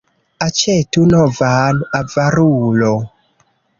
[0.45, 2.91] Aĉetu novan, avarulo!